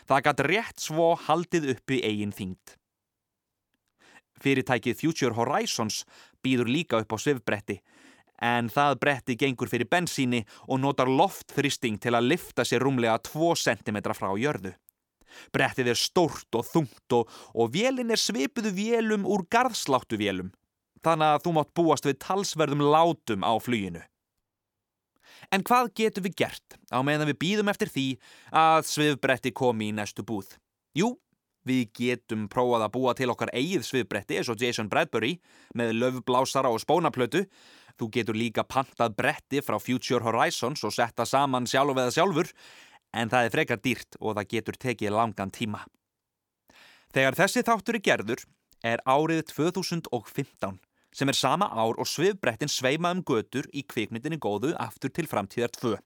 Það 0.09 0.25
gætt 0.27 0.45
rétt 0.49 0.83
svo 0.83 1.13
haldið 1.27 1.71
uppi 1.75 2.01
eigin 2.07 2.35
þyngd. 2.35 2.75
Fyrirtækið 4.39 5.01
Future 5.01 5.35
Horizons 5.35 6.05
býður 6.45 6.71
líka 6.71 7.01
upp 7.03 7.15
á 7.15 7.19
svifbretti 7.19 7.81
en 8.39 8.69
það 8.71 9.01
bretti 9.03 9.35
gengur 9.39 9.71
fyrir 9.71 9.89
bensíni 9.91 10.45
og 10.69 10.79
notar 10.83 11.11
loftþristing 11.11 11.99
til 11.99 12.15
að 12.15 12.29
lifta 12.35 12.63
sér 12.67 12.85
rúmlega 12.87 13.19
2 13.27 13.57
cm 13.65 13.99
frá 14.15 14.31
jörðu. 14.39 14.77
Brettið 15.53 15.91
er 15.93 15.99
stórt 15.99 16.55
og 16.57 16.65
þungt 16.71 17.15
og, 17.19 17.29
og 17.55 17.73
vélin 17.75 18.15
er 18.15 18.21
svipuðu 18.21 18.73
vélum 18.75 19.27
úr 19.27 19.45
garðsláttu 19.51 20.19
vélum. 20.21 20.53
þannig 21.05 21.29
að 21.31 21.43
þú 21.45 21.51
mátt 21.55 21.75
búast 21.79 22.07
við 22.07 22.17
talsverðum 22.25 22.81
látum 22.83 23.45
á 23.47 23.55
fluginu. 23.63 24.01
En 25.55 25.65
hvað 25.65 25.95
getum 25.97 26.27
við 26.27 26.35
gert 26.43 26.77
á 26.93 27.01
meðan 27.01 27.31
við 27.31 27.39
býðum 27.41 27.71
eftir 27.73 27.89
því 27.93 28.07
að 28.53 28.83
svifbretti 28.91 29.53
komi 29.57 29.89
í 29.89 29.95
næstu 29.97 30.25
búð? 30.27 30.51
Jú, 30.99 31.15
við 31.69 31.89
getum 31.97 32.47
prófað 32.53 32.85
að 32.85 32.95
búa 32.97 33.15
til 33.17 33.31
okkar 33.33 33.53
eigið 33.55 33.87
svifbretti 33.89 34.39
eins 34.39 34.51
og 34.53 34.61
Jason 34.61 34.91
Bradbury 34.93 35.39
með 35.79 35.95
löfblásara 36.03 36.73
og 36.73 36.83
spónaplötu. 36.85 37.47
Þú 37.99 38.11
getur 38.15 38.37
líka 38.39 38.63
pantað 38.63 39.17
bretti 39.17 39.63
frá 39.65 39.79
Future 39.83 40.23
Horizons 40.23 40.85
og 40.87 40.93
setta 40.95 41.27
saman 41.27 41.67
sjálf 41.67 41.97
eða 41.97 42.15
sjálfur, 42.15 42.53
en 43.17 43.33
það 43.33 43.49
er 43.49 43.55
frekar 43.57 43.81
dýrt 43.83 44.21
og 44.21 44.37
það 44.37 44.53
getur 44.53 44.79
tekið 44.85 45.17
langan 45.17 45.51
tíma. 45.55 45.81
Þegar 47.17 47.41
þessi 47.41 47.65
þáttur 47.65 47.99
er 47.99 48.05
gerður 48.05 48.45
er 48.85 49.03
árið 49.09 49.47
2015 49.51 50.79
sem 51.19 51.31
er 51.31 51.35
sama 51.35 51.67
ár 51.67 51.99
og 51.99 52.07
svifbrettin 52.07 52.71
sveima 52.71 53.11
um 53.11 53.25
götur 53.27 53.67
í 53.75 53.83
kvikmyndinni 53.83 54.39
góðu 54.39 54.75
aftur 54.79 55.11
til 55.11 55.27
framtíðar 55.27 55.73
2 55.75 55.97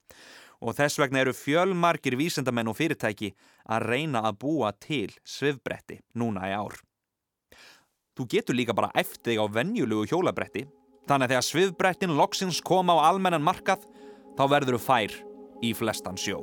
og 0.63 0.77
þess 0.77 0.97
vegna 1.01 1.21
eru 1.21 1.33
fjölmarkir 1.35 2.15
vísendamenn 2.17 2.71
og 2.71 2.77
fyrirtæki 2.79 3.33
að 3.69 3.87
reyna 3.91 4.23
að 4.23 4.39
búa 4.45 4.71
til 4.79 5.11
svifbretti 5.27 5.99
núna 6.17 6.47
í 6.49 6.55
ár. 6.55 6.77
Þú 8.17 8.27
getur 8.31 8.57
líka 8.57 8.75
bara 8.77 8.93
eftir 8.95 9.33
þig 9.33 9.43
á 9.43 9.45
venjulugu 9.59 10.09
hjólabretti 10.09 10.65
þannig 11.09 11.27
að 11.27 11.33
þegar 11.33 11.47
svifbrettin 11.49 12.17
loksins 12.17 12.61
koma 12.63 12.95
á 12.95 13.11
almennan 13.11 13.43
markað 13.43 13.85
þá 14.37 14.43
verður 14.49 14.79
þú 14.79 14.83
fær 14.87 15.17
í 15.63 15.73
flestan 15.77 16.17
sjó. 16.17 16.39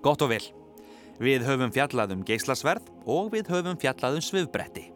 Gott 0.00 0.22
og 0.24 0.32
vel. 0.32 0.46
Við 1.20 1.44
höfum 1.44 1.74
fjallað 1.74 2.14
um 2.16 2.24
geyslasverð 2.24 2.88
og 3.04 3.28
við 3.34 3.52
höfum 3.52 3.76
fjallað 3.76 4.16
um 4.16 4.24
svifbretti. 4.24 4.86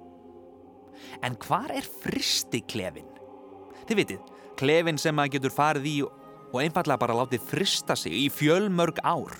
En 1.25 1.39
hvar 1.47 1.73
er 1.75 1.87
fristiklefin? 2.03 3.09
Þið 3.89 4.01
vitið, 4.01 4.29
klefin 4.61 5.01
sem 5.01 5.17
maður 5.17 5.37
getur 5.37 5.55
farið 5.55 5.89
í 5.91 5.97
og 6.05 6.61
einfallega 6.63 7.01
bara 7.01 7.17
látið 7.19 7.43
frista 7.51 7.97
sig 7.99 8.15
í 8.25 8.29
fjölmörg 8.33 9.01
ár. 9.03 9.35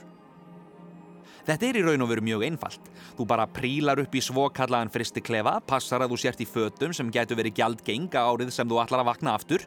Þetta 1.45 1.67
er 1.69 1.77
í 1.77 1.83
raun 1.85 2.01
og 2.01 2.09
veru 2.09 2.25
mjög 2.25 2.43
einfalt. 2.47 2.87
Þú 3.19 3.27
bara 3.29 3.45
prílar 3.51 4.01
upp 4.01 4.15
í 4.17 4.23
svokallagan 4.25 4.93
fristiklefa, 4.93 5.59
passar 5.69 6.01
að 6.01 6.15
þú 6.15 6.21
sért 6.23 6.41
í 6.41 6.47
fötum 6.49 6.95
sem 6.97 7.11
getur 7.13 7.37
verið 7.37 7.59
gjaldgenga 7.59 8.23
árið 8.25 8.53
sem 8.57 8.69
þú 8.69 8.81
ætlar 8.81 9.05
að 9.05 9.11
vakna 9.11 9.35
aftur, 9.37 9.67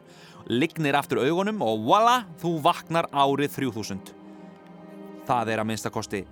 lignir 0.50 0.98
aftur 0.98 1.22
augunum 1.22 1.62
og 1.62 1.84
voila, 1.86 2.16
þú 2.42 2.56
vaknar 2.66 3.06
árið 3.14 3.54
3000. 3.60 4.10
Það 5.28 5.52
er 5.54 5.62
að 5.62 5.70
minnstakosti 5.70 6.24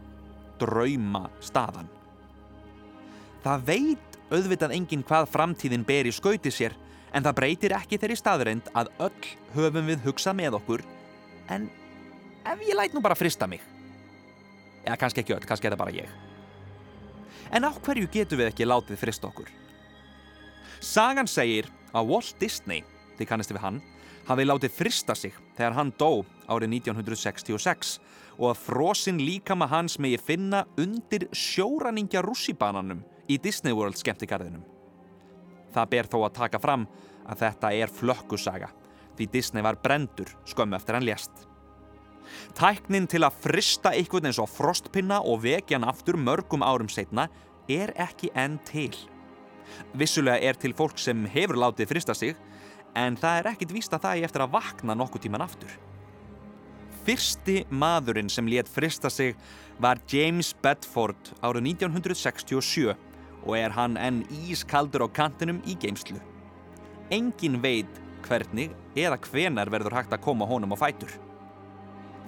drauma 0.59 1.29
staðan. 1.45 1.89
Það 3.45 3.67
veit 3.71 4.16
auðvitað 4.31 4.75
enginn 4.77 5.05
hvað 5.07 5.31
framtíðin 5.33 5.87
ber 5.87 6.09
í 6.09 6.15
skauti 6.15 6.51
sér 6.51 6.75
en 7.15 7.25
það 7.25 7.39
breytir 7.39 7.75
ekki 7.77 7.99
þeirri 8.01 8.19
staðreind 8.19 8.71
að 8.77 8.91
öll 9.07 9.29
höfum 9.55 9.87
við 9.89 10.03
hugsað 10.07 10.39
með 10.41 10.59
okkur 10.59 10.85
en 11.55 11.69
ef 12.47 12.65
ég 12.67 12.79
læt 12.79 12.95
nú 12.95 13.03
bara 13.05 13.19
frista 13.19 13.47
mig. 13.47 13.63
Eða 14.87 14.99
kannski 15.01 15.23
ekki 15.23 15.35
öll, 15.35 15.47
kannski 15.47 15.69
er 15.69 15.75
það 15.75 15.83
bara 15.83 15.97
ég. 15.97 16.11
En 17.55 17.67
á 17.67 17.71
hverju 17.71 18.11
getum 18.11 18.41
við 18.41 18.51
ekki 18.51 18.67
látið 18.67 19.01
frista 19.01 19.31
okkur? 19.31 19.51
Sagan 20.83 21.31
segir 21.31 21.71
að 21.95 22.11
Walt 22.11 22.35
Disney 22.41 22.85
þið 23.17 23.31
kannist 23.31 23.55
við 23.55 23.63
hann 23.63 23.81
hafi 24.27 24.47
látið 24.47 24.75
frista 24.75 25.15
sig 25.15 25.35
þegar 25.57 25.77
hann 25.79 25.93
dó 25.99 26.27
árið 26.51 26.77
1966 26.83 27.97
og 28.37 28.51
að 28.51 28.63
frosinn 28.67 29.23
líkama 29.23 29.69
hans 29.71 29.97
megi 30.03 30.19
finna 30.21 30.65
undir 30.79 31.29
sjóraningja 31.33 32.23
rússibananum 32.27 33.05
í 33.29 33.39
Disney 33.43 33.75
World 33.77 33.99
skemmtikarðinum. 34.01 34.65
Það 35.75 35.93
ber 35.93 36.09
þó 36.11 36.19
að 36.23 36.37
taka 36.39 36.61
fram 36.63 36.87
að 37.27 37.43
þetta 37.45 37.73
er 37.75 37.93
flökkusaga 37.93 38.71
því 39.17 39.29
Disney 39.33 39.65
var 39.65 39.79
brendur 39.83 40.31
skömmu 40.49 40.77
eftir 40.77 40.97
hann 40.97 41.07
lést. 41.07 41.33
Tæknin 42.59 43.07
til 43.09 43.23
að 43.27 43.39
frista 43.45 43.93
einhvern 43.95 44.29
eins 44.29 44.41
og 44.43 44.51
frostpinna 44.51 45.21
og 45.23 45.45
vekja 45.45 45.79
hann 45.79 45.89
aftur 45.89 46.19
mörgum 46.19 46.65
árum 46.67 46.91
setna 46.91 47.29
er 47.71 47.93
ekki 48.03 48.33
enn 48.35 48.59
til. 48.67 48.93
Vissulega 49.99 50.43
er 50.51 50.59
til 50.59 50.75
fólk 50.77 50.99
sem 51.03 51.27
hefur 51.31 51.59
látið 51.61 51.91
frista 51.91 52.15
sig 52.15 52.37
en 52.97 53.19
það 53.21 53.41
er 53.41 53.51
ekkit 53.53 53.75
vísta 53.77 54.01
það 54.03 54.23
í 54.23 54.25
eftir 54.27 54.45
að 54.45 54.55
vakna 54.57 54.97
nokkuð 54.97 55.27
tíman 55.27 55.45
aftur. 55.45 55.73
Fyrsti 57.07 57.61
maðurinn 57.71 58.31
sem 58.33 58.49
let 58.51 58.69
frista 58.71 59.11
sig 59.13 59.37
var 59.83 60.01
James 60.11 60.51
Bedford 60.63 61.31
árið 61.45 61.69
1967 61.77 62.97
og 63.47 63.55
er 63.59 63.75
hann 63.77 63.97
enn 63.97 64.25
ískaldur 64.47 65.07
á 65.07 65.09
kantinum 65.09 65.63
í 65.67 65.77
geimslu. 65.81 66.19
Engin 67.15 67.61
veit 67.63 68.01
hvernig 68.27 68.75
eða 68.99 69.19
hvenar 69.23 69.71
verður 69.71 69.95
hægt 70.01 70.15
að 70.15 70.25
koma 70.27 70.49
honum 70.49 70.75
á 70.75 70.77
fætur. 70.81 71.13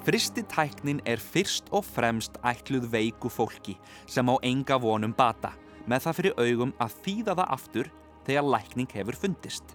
Fristi 0.06 0.44
tæknin 0.46 1.02
er 1.04 1.20
fyrst 1.20 1.66
og 1.74 1.84
fremst 1.84 2.38
ætluð 2.46 2.86
veiku 2.92 3.28
fólki 3.28 3.74
sem 4.06 4.30
á 4.30 4.34
enga 4.46 4.78
vonum 4.80 5.12
bata 5.12 5.52
með 5.88 6.06
það 6.06 6.18
fyrir 6.20 6.38
augum 6.38 6.76
að 6.78 6.94
þýða 7.04 7.34
það 7.34 7.52
aftur 7.58 7.90
þegar 8.28 8.48
lækning 8.54 8.94
hefur 8.94 9.18
fundist. 9.18 9.74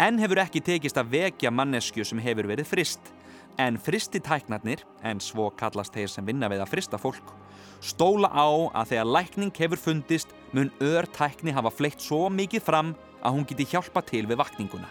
En 0.00 0.18
hefur 0.18 0.40
ekki 0.42 0.64
tekist 0.64 0.98
að 0.98 1.12
vekja 1.12 1.52
mannesku 1.52 2.04
sem 2.04 2.22
hefur 2.24 2.48
verið 2.48 2.70
frist 2.70 3.12
en 3.58 3.78
fristi 3.80 4.20
tæknarnir, 4.20 4.82
en 5.02 5.20
svo 5.20 5.48
kallast 5.56 5.94
þeir 5.94 6.10
sem 6.12 6.26
vinna 6.26 6.48
við 6.52 6.62
að 6.64 6.72
frista 6.74 7.00
fólk, 7.00 7.32
stóla 7.80 8.30
á 8.32 8.46
að 8.74 8.92
þegar 8.92 9.12
lækning 9.16 9.52
hefur 9.56 9.80
fundist 9.80 10.34
mun 10.52 10.70
örtækni 10.80 11.54
hafa 11.54 11.72
fleitt 11.72 12.02
svo 12.02 12.26
mikið 12.32 12.64
fram 12.64 12.94
að 13.22 13.34
hún 13.36 13.46
geti 13.48 13.66
hjálpa 13.72 14.02
til 14.06 14.26
við 14.26 14.40
vakninguna. 14.40 14.88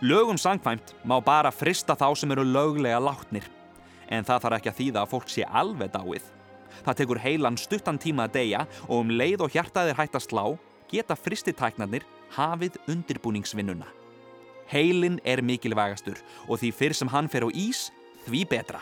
Lögum 0.00 0.38
sangkvæmt 0.40 0.94
má 1.04 1.18
bara 1.24 1.52
frista 1.52 1.96
þá 1.96 2.08
sem 2.16 2.30
eru 2.32 2.44
löglega 2.44 3.00
látnir, 3.02 3.44
en 4.08 4.24
það 4.24 4.44
þarf 4.44 4.58
ekki 4.58 4.70
að 4.70 4.78
þýða 4.80 5.02
að 5.02 5.10
fólk 5.12 5.28
sé 5.28 5.44
alveg 5.44 5.92
dáið. 5.92 6.24
Það 6.80 6.98
tekur 7.00 7.20
heilan 7.20 7.58
stuttan 7.60 8.00
tíma 8.00 8.24
að 8.28 8.36
deyja 8.38 8.66
og 8.88 9.02
um 9.02 9.10
leið 9.12 9.44
og 9.44 9.52
hjartaðir 9.52 9.98
hægt 9.98 10.16
að 10.16 10.26
slá 10.28 10.44
geta 10.90 11.16
fristitæknarnir 11.18 12.06
hafið 12.34 12.78
undirbúningsvinnuna. 12.90 13.88
Heilin 14.70 15.18
er 15.26 15.42
mikilvægastur 15.42 16.20
og 16.46 16.60
því 16.62 16.72
fyrr 16.78 16.96
sem 16.96 17.10
hann 17.10 17.28
fer 17.28 17.44
á 17.46 17.50
ís, 17.50 17.90
því 18.26 18.46
betra. 18.48 18.80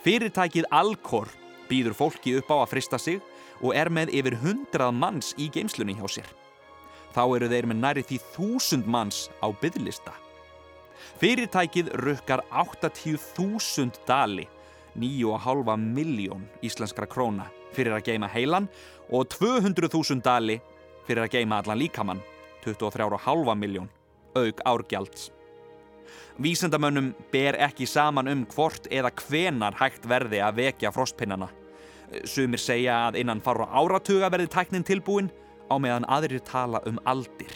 Fyrirtækið 0.00 0.64
Alcor 0.72 1.28
býður 1.68 1.92
fólki 1.92 2.32
upp 2.38 2.48
á 2.48 2.56
að 2.62 2.70
frista 2.72 2.98
sig 2.98 3.20
og 3.60 3.74
er 3.76 3.90
með 3.92 4.14
yfir 4.16 4.38
hundrað 4.40 4.94
manns 4.96 5.34
í 5.36 5.50
geimslunni 5.52 5.92
hjá 5.98 6.06
sér. 6.08 6.30
Þá 7.12 7.22
eru 7.36 7.48
þeir 7.52 7.66
með 7.68 7.80
næri 7.82 8.04
því 8.08 8.18
þúsund 8.32 8.88
manns 8.88 9.26
á 9.44 9.52
byggðlista. 9.60 10.14
Fyrirtækið 11.20 11.90
rukkar 12.00 12.40
80.000 12.48 14.00
dali, 14.08 14.46
9,5 14.96 15.76
miljón 15.76 16.46
íslenskra 16.64 17.08
króna 17.10 17.50
fyrir 17.76 17.98
að 17.98 18.06
geima 18.08 18.30
heilan 18.32 18.70
og 19.12 19.28
200.000 19.36 20.24
dali 20.24 20.56
fyrir 21.04 21.26
að 21.26 21.36
geima 21.36 21.60
allan 21.60 21.80
líkamann, 21.82 22.24
23,5 22.64 23.52
miljón, 23.58 23.92
auk 24.32 24.64
árgjalds. 24.64 25.28
Vísendamönnum 26.40 27.10
ber 27.32 27.58
ekki 27.60 27.84
saman 27.84 28.28
um 28.32 28.46
hvort 28.48 28.86
eða 28.88 29.10
hvenar 29.12 29.74
hægt 29.76 30.06
verði 30.08 30.38
að 30.40 30.62
vekja 30.62 30.92
frostpinnana. 30.94 31.50
Sumir 32.24 32.62
segja 32.62 32.94
að 33.10 33.20
innan 33.20 33.42
fara 33.44 33.66
áratuga 33.68 34.30
verði 34.32 34.48
tæknin 34.54 34.86
tilbúin 34.86 35.28
á 35.68 35.76
meðan 35.76 36.08
aðrir 36.08 36.40
tala 36.48 36.80
um 36.88 36.96
aldir. 37.04 37.52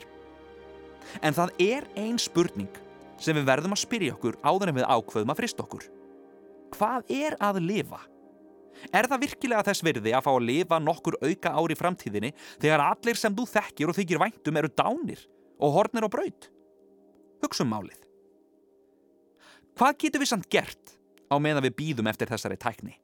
En 1.25 1.33
það 1.33 1.57
er 1.65 1.89
ein 1.97 2.21
spurning 2.21 2.69
sem 3.17 3.37
við 3.41 3.49
verðum 3.49 3.73
að 3.73 3.85
spyrja 3.87 4.19
okkur 4.19 4.37
áður 4.45 4.75
en 4.75 4.79
við 4.83 4.89
ákveðum 4.91 5.33
að 5.33 5.41
frista 5.41 5.65
okkur. 5.65 5.89
Hvað 6.77 7.17
er 7.17 7.41
að 7.41 7.65
lifa? 7.65 8.05
Er 8.93 9.09
það 9.09 9.25
virkilega 9.31 9.65
þess 9.65 9.87
virði 9.87 10.13
að 10.13 10.27
fá 10.27 10.33
að 10.35 10.49
lifa 10.51 10.83
nokkur 10.83 11.23
auka 11.25 11.57
ári 11.57 11.79
framtíðinni 11.79 12.35
þegar 12.61 12.85
allir 12.91 13.17
sem 13.17 13.33
þú 13.33 13.49
þekkir 13.49 13.89
og 13.89 13.97
þykir 13.97 14.27
væntum 14.27 14.61
eru 14.61 14.77
dánir 14.77 15.29
og 15.57 15.79
hornir 15.79 16.05
á 16.05 16.13
braut? 16.13 16.51
Hugsum 17.41 17.73
málið. 17.73 18.04
Hvað 19.75 19.97
getur 20.05 20.23
við 20.23 20.31
samt 20.31 20.51
gert 20.53 20.93
á 21.27 21.35
meðan 21.43 21.65
við 21.67 21.75
býðum 21.81 22.11
eftir 22.11 22.31
þessari 22.31 22.59
tækni? 22.63 22.95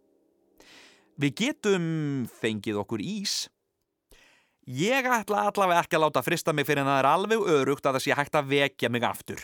Við 1.20 1.32
getum 1.40 1.86
fengið 2.30 2.78
okkur 2.84 3.02
ís. 3.02 3.48
Ég 4.70 5.08
ætla 5.10 5.48
allavega 5.48 5.82
ekki 5.82 5.98
að 5.98 6.04
láta 6.04 6.22
frista 6.22 6.54
mig 6.54 6.68
fyrir 6.68 6.84
en 6.84 6.90
það 6.92 7.00
er 7.00 7.08
alveg 7.10 7.46
örugt 7.56 7.88
að 7.88 7.98
það 7.98 8.04
sé 8.04 8.16
hægt 8.16 8.38
að 8.38 8.52
vekja 8.52 8.90
mig 8.92 9.06
aftur. 9.08 9.42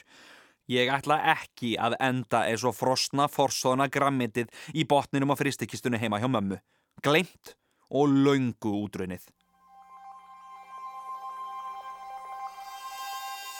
Ég 0.70 0.90
ætla 0.90 1.18
ekki 1.34 1.74
að 1.78 1.96
enda 2.02 2.44
eins 2.46 2.64
og 2.66 2.76
frosna 2.78 3.26
forsóðna 3.30 3.88
grammitið 3.90 4.52
í 4.74 4.86
botninum 4.86 5.34
á 5.34 5.36
fristikistunni 5.38 5.98
heima 5.98 6.20
hjá 6.22 6.28
mömmu. 6.30 6.60
Gleimt 7.02 7.56
og 7.90 8.10
laungu 8.10 8.72
útrunnið. 8.84 9.26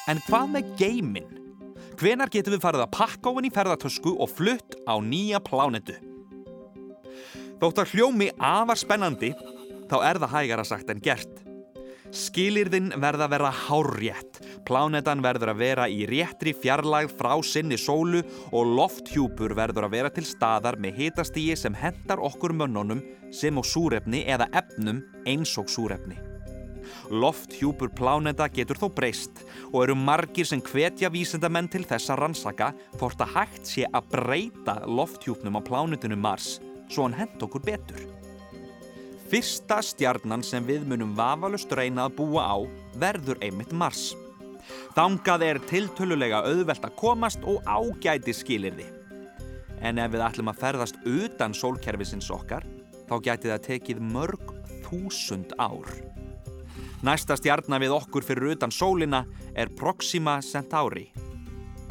En 0.07 0.23
hvað 0.29 0.55
með 0.55 0.71
geiminn? 0.79 1.35
Hvenar 1.97 2.29
getum 2.29 2.53
við 2.53 2.61
farið 2.61 2.83
að 2.85 2.93
pakka 2.93 3.31
ofin 3.31 3.47
í 3.49 3.51
ferðartösku 3.55 4.11
og 4.21 4.29
flutt 4.29 4.75
á 4.85 5.01
nýja 5.01 5.41
plánetu? 5.41 5.95
Þótt 7.57 7.81
að 7.81 7.95
hljómi 7.95 8.29
afar 8.37 8.77
spennandi, 8.77 9.31
þá 9.89 9.97
er 10.05 10.21
það 10.21 10.35
hægara 10.35 10.67
sagt 10.69 10.93
en 10.93 11.01
gert. 11.01 11.41
Skilirðin 12.13 12.93
verða 13.01 13.25
að 13.25 13.33
vera 13.33 13.55
hárrétt. 13.65 14.43
Plánetan 14.69 15.25
verður 15.25 15.55
að 15.55 15.63
vera 15.65 15.89
í 15.89 16.05
réttri 16.11 16.53
fjarlægð 16.53 17.17
frá 17.17 17.33
sinni 17.41 17.81
sólu 17.81 18.21
og 18.53 18.77
lofthjúpur 18.77 19.57
verður 19.57 19.89
að 19.89 19.97
vera 19.97 20.13
til 20.13 20.29
staðar 20.29 20.77
með 20.77 21.01
hitastígi 21.01 21.57
sem 21.57 21.81
hendar 21.81 22.21
okkur 22.21 22.53
mönnunum 22.61 23.01
sem 23.33 23.57
og 23.57 23.65
súrefni 23.65 24.27
eða 24.29 24.53
efnum 24.53 25.01
eins 25.25 25.57
og 25.57 25.73
súrefni. 25.73 26.36
Lofthjúpur 27.11 27.93
pláneta 27.95 28.49
getur 28.51 28.81
þó 28.81 28.89
breyst 28.95 29.43
og 29.71 29.83
eru 29.85 29.95
margir 29.99 30.49
sem 30.49 30.63
hvetja 30.65 31.11
vísindamenn 31.15 31.69
til 31.71 31.85
þessa 31.87 32.17
rannsaka 32.19 32.73
hvort 32.99 33.21
að 33.23 33.35
hægt 33.37 33.71
sé 33.71 33.87
að 33.87 34.09
breyta 34.17 34.81
lofthjúpnum 34.87 35.59
á 35.59 35.61
plánetunum 35.63 36.23
Mars 36.23 36.57
svo 36.91 37.07
hann 37.07 37.19
hend 37.19 37.43
okkur 37.43 37.63
betur. 37.67 38.03
Fyrsta 39.27 39.81
stjarnan 39.83 40.45
sem 40.47 40.67
við 40.67 40.85
munum 40.87 41.15
vafalust 41.19 41.73
reyna 41.75 42.07
að 42.07 42.19
búa 42.21 42.47
á 42.47 42.57
verður 42.99 43.41
einmitt 43.43 43.73
Mars. 43.75 44.13
Þangað 44.95 45.45
er 45.47 45.63
tiltölulega 45.71 46.43
auðvelt 46.47 46.87
að 46.87 46.95
komast 46.99 47.43
og 47.47 47.63
ágæti 47.67 48.35
skilirði. 48.35 48.87
En 49.83 49.99
ef 50.03 50.15
við 50.15 50.25
ætlum 50.27 50.51
að 50.51 50.63
ferðast 50.63 51.03
utan 51.07 51.55
sólkerfisins 51.55 52.31
okkar, 52.35 52.65
þá 53.07 53.17
gæti 53.23 53.51
það 53.51 53.67
tekið 53.67 54.07
mörg 54.15 54.55
þúsund 54.87 55.53
ár. 55.59 55.91
Næsta 57.05 57.37
stjarnar 57.37 57.83
við 57.83 57.93
okkur 57.93 58.25
fyrir 58.25 58.55
utan 58.55 58.73
sólina 58.73 59.27
er 59.53 59.69
Proxima 59.77 60.39
Centauri, 60.41 61.11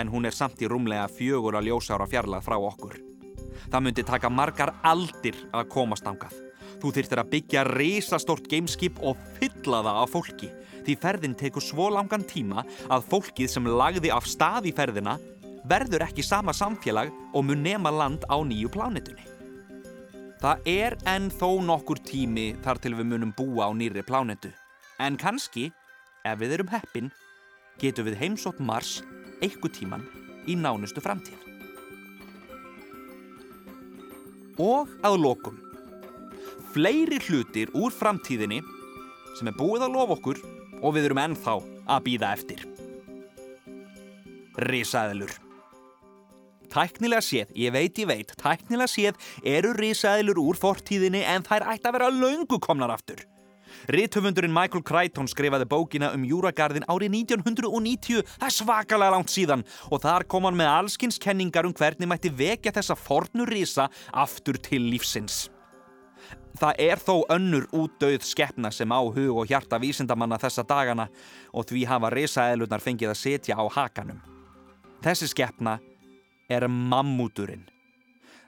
en 0.02 0.10
hún 0.10 0.26
er 0.26 0.34
samt 0.34 0.64
í 0.66 0.70
rúmlega 0.70 1.06
fjögur 1.12 1.60
að 1.60 1.70
ljósára 1.70 2.08
fjarlað 2.10 2.48
frá 2.48 2.56
okkur. 2.58 2.98
Það 3.70 3.84
myndi 3.86 4.06
taka 4.08 4.32
margar 4.34 4.74
aldir 4.84 5.38
að 5.54 5.70
komast 5.70 6.10
ángað. 6.10 6.34
Þú 6.82 6.92
þyrtir 6.98 7.22
að 7.22 7.30
byggja 7.36 7.64
risastort 7.70 8.50
gameskip 8.50 8.98
og 9.06 9.22
fylla 9.38 9.84
það 9.86 10.02
af 10.02 10.12
fólki 10.16 10.50
því 10.86 10.98
ferðin 11.02 11.38
tekur 11.38 11.64
svo 11.64 11.88
langan 11.94 12.26
tíma 12.26 12.66
að 12.90 13.08
fólkið 13.14 13.50
sem 13.50 13.70
lagði 13.70 14.12
af 14.14 14.28
stað 14.30 14.70
í 14.70 14.74
ferðina 14.76 15.16
verður 15.70 16.06
ekki 16.06 16.26
sama 16.26 16.54
samfélag 16.54 17.14
og 17.34 17.46
mun 17.46 17.64
nema 17.66 17.94
land 17.94 18.26
á 18.30 18.38
nýju 18.42 18.74
plánetunni. 18.74 19.26
Það 20.42 20.70
er 20.70 20.98
enn 21.10 21.32
þó 21.34 21.62
nokkur 21.64 22.02
tími 22.06 22.52
þar 22.66 22.82
til 22.84 22.94
við 22.98 23.10
munum 23.14 23.34
búa 23.38 23.70
á 23.70 23.72
nýri 23.74 24.04
plánetu. 24.06 24.52
En 24.96 25.18
kannski, 25.20 25.70
ef 26.24 26.40
við 26.40 26.56
erum 26.56 26.70
heppin, 26.72 27.10
getum 27.82 28.08
við 28.08 28.20
heimsótt 28.22 28.62
Mars 28.64 29.02
einhver 29.44 29.74
tíman 29.76 30.06
í 30.48 30.56
nánustu 30.56 31.04
framtíð. 31.04 31.42
Og 34.62 34.92
að 35.04 35.18
lokum. 35.20 35.60
Fleiri 36.72 37.20
hlutir 37.28 37.72
úr 37.76 37.92
framtíðinni 37.92 38.62
sem 39.36 39.52
er 39.52 39.58
búið 39.60 39.90
að 39.90 39.98
lofa 39.98 40.16
okkur 40.16 40.40
og 40.80 40.96
við 40.96 41.10
erum 41.10 41.24
ennþá 41.26 41.58
að 41.92 42.06
býða 42.08 42.32
eftir. 42.38 42.64
Risaðilur. 44.64 45.36
Tæknilega 46.72 47.24
séð, 47.24 47.52
ég 47.56 47.72
veit, 47.76 48.00
ég 48.00 48.08
veit, 48.08 48.32
tæknilega 48.40 48.88
séð 48.92 49.20
eru 49.44 49.76
risaðilur 49.76 50.40
úr 50.40 50.60
fortíðinni 50.60 51.24
en 51.28 51.44
þær 51.44 51.68
ætti 51.76 51.92
að 51.92 51.98
vera 52.00 52.12
löngu 52.12 52.60
komnar 52.64 52.96
aftur. 52.96 53.24
Rithöfundurinn 53.92 54.54
Michael 54.54 54.84
Crichton 54.86 55.30
skrifaði 55.30 55.68
bókina 55.70 56.12
um 56.16 56.24
Júragarðin 56.28 56.88
árið 56.90 57.18
1990, 57.22 58.24
það 58.38 58.48
er 58.48 58.56
svakalega 58.56 59.16
langt 59.16 59.34
síðan 59.34 59.66
og 59.92 60.04
þar 60.06 60.28
kom 60.30 60.48
hann 60.48 60.60
með 60.60 60.72
allskynnskenningar 60.74 61.68
um 61.70 61.76
hvernig 61.76 62.10
mætti 62.10 62.32
vekja 62.34 62.74
þessa 62.76 62.98
fornu 63.00 63.48
risa 63.50 63.90
aftur 64.14 64.58
til 64.62 64.88
lífsins. 64.92 65.46
Það 66.56 66.80
er 66.80 67.02
þó 67.04 67.16
önnur 67.36 67.66
útdauð 67.76 68.24
skeppna 68.24 68.72
sem 68.72 68.92
á 68.92 69.02
hug 69.04 69.42
og 69.42 69.50
hjarta 69.50 69.80
vísindamanna 69.82 70.40
þessa 70.40 70.64
dagana 70.64 71.10
og 71.52 71.68
því 71.68 71.84
hafa 71.90 72.12
risaeðlunar 72.14 72.84
fengið 72.84 73.12
að 73.12 73.20
setja 73.20 73.60
á 73.60 73.66
hakanum. 73.68 74.22
Þessi 75.04 75.28
skeppna 75.34 75.78
er 76.50 76.68
mammúturinn. 76.72 77.68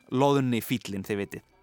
Lóðunni 0.08 0.63
fýllin, 0.63 1.04
þið 1.04 1.24
vitið. 1.24 1.57